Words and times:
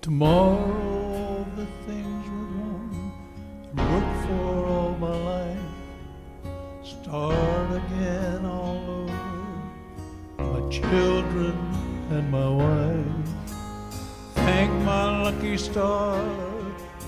Tomorrow 0.00 1.02
all 1.12 1.46
the 1.56 1.66
things 1.86 2.24
we're 2.28 2.46
going 2.58 3.12
to 3.76 3.82
work 3.82 4.26
for 4.26 4.66
all 4.66 4.96
my 4.98 5.16
life 5.32 5.58
start 6.82 7.70
again 7.70 8.44
all 8.44 8.78
over. 8.90 9.12
My 10.38 10.68
children 10.70 11.56
and 12.10 12.30
my 12.30 12.48
wife. 12.48 13.28
Thank 14.34 14.72
my 14.84 15.22
lucky 15.22 15.56
star 15.56 16.20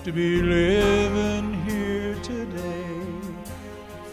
to 0.04 0.12
be 0.12 0.42
living 0.42 1.54
here 1.64 2.14
today. 2.22 2.84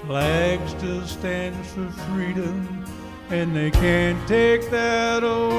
Flag 0.05 0.59
still 0.67 1.05
stands 1.05 1.67
for 1.73 1.87
freedom, 2.13 2.85
and 3.29 3.55
they 3.55 3.69
can't 3.69 4.27
take 4.27 4.69
that 4.71 5.23
away. 5.23 5.50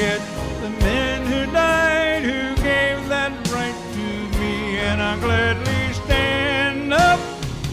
Forget 0.00 0.20
the 0.62 0.70
men 0.84 1.26
who 1.26 1.52
died, 1.52 2.22
who 2.22 2.54
gave 2.62 3.06
that 3.08 3.32
right 3.52 3.74
to 3.92 4.38
me, 4.38 4.78
and 4.78 5.02
I 5.02 5.18
gladly 5.20 5.92
stand 5.92 6.94
up 6.94 7.20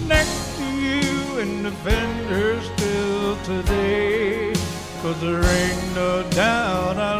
next 0.07 0.57
to 0.57 0.65
you 0.65 1.39
and 1.39 1.63
defend 1.63 2.25
her 2.29 2.61
still 2.61 3.37
today. 3.43 4.53
Cause 5.01 5.21
there 5.21 5.41
ain't 5.41 5.95
no 5.95 6.29
doubt 6.31 6.97
I 6.97 7.16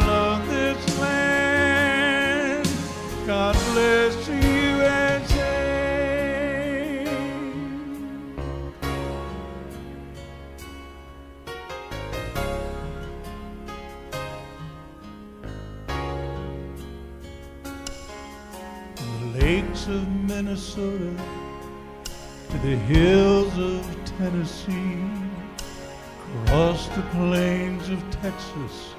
lakes 19.40 19.86
of 19.86 20.08
Minnesota 20.26 21.14
to 22.50 22.58
the 22.58 22.76
hills 22.90 23.56
of 23.58 24.04
Tennessee, 24.18 25.04
across 26.42 26.88
the 26.88 27.02
plains 27.12 27.88
of 27.88 28.02
Texas, 28.10 28.94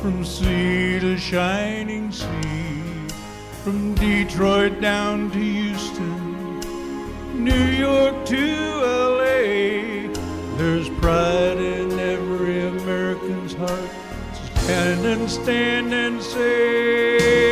from 0.00 0.24
sea 0.24 1.00
to 1.00 1.16
shining 1.16 2.12
sea, 2.12 2.82
from 3.64 3.94
Detroit 3.94 4.80
down 4.80 5.30
to 5.32 5.38
Houston, 5.38 6.60
New 7.34 7.66
York 7.86 8.24
to 8.26 8.44
LA. 9.18 10.12
There's 10.58 10.88
pride 11.00 11.58
in 11.58 11.98
every 11.98 12.66
American's 12.68 13.54
heart. 13.54 13.90
Stand 14.62 15.06
and 15.06 15.30
stand 15.30 15.92
and 15.92 16.22
say. 16.22 17.51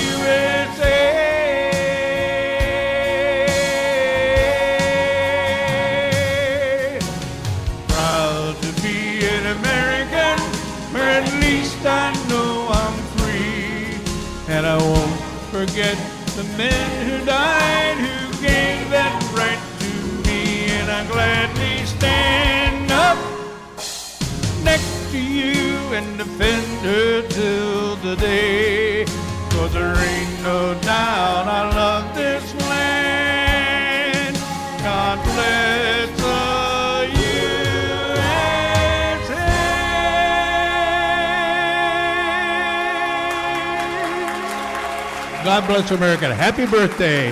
forget 15.67 15.95
the 16.37 16.43
men 16.57 16.89
who 17.07 17.23
died, 17.23 17.95
who 17.97 18.31
gave 18.41 18.89
that 18.89 19.13
right 19.37 19.61
to 19.83 19.93
me. 20.27 20.65
And 20.77 20.89
I 20.89 21.05
gladly 21.05 21.85
stand 21.85 22.89
up 22.91 23.19
next 24.63 25.11
to 25.11 25.19
you 25.19 25.77
and 25.93 26.17
defend 26.17 26.65
her 26.89 27.21
till 27.27 27.95
the 27.97 28.15
day. 28.15 29.05
Cause 29.51 29.73
there 29.73 29.95
ain't 29.95 30.41
no 30.41 30.73
doubt 30.81 31.45
I 31.47 31.61
love 31.75 32.15
this 32.15 32.30
God 45.43 45.65
bless 45.65 45.89
America. 45.91 46.33
Happy 46.35 46.65
birthday. 46.67 47.31